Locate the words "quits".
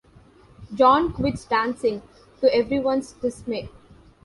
1.13-1.45